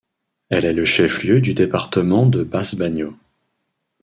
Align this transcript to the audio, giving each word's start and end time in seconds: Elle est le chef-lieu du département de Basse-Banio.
Elle 0.49 0.65
est 0.65 0.73
le 0.73 0.83
chef-lieu 0.83 1.41
du 1.41 1.53
département 1.53 2.25
de 2.25 2.43
Basse-Banio. 2.43 3.15